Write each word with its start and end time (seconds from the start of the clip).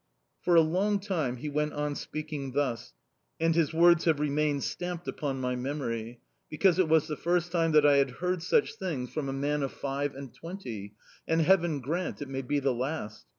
"For 0.41 0.55
a 0.55 0.61
long 0.61 0.99
time 0.99 1.37
he 1.37 1.47
went 1.47 1.73
on 1.73 1.93
speaking 1.93 2.53
thus, 2.53 2.93
and 3.39 3.53
his 3.53 3.71
words 3.71 4.05
have 4.05 4.19
remained 4.19 4.63
stamped 4.63 5.07
upon 5.07 5.39
my 5.39 5.55
memory, 5.55 6.21
because 6.49 6.79
it 6.79 6.89
was 6.89 7.07
the 7.07 7.15
first 7.15 7.51
time 7.51 7.71
that 7.73 7.85
I 7.85 7.97
had 7.97 8.09
heard 8.17 8.41
such 8.41 8.73
things 8.73 9.13
from 9.13 9.29
a 9.29 9.31
man 9.31 9.61
of 9.61 9.71
five 9.71 10.15
and 10.15 10.33
twenty 10.33 10.95
and 11.27 11.41
Heaven 11.43 11.81
grant 11.81 12.19
it 12.19 12.29
may 12.29 12.41
be 12.41 12.57
the 12.57 12.73
last. 12.73 13.27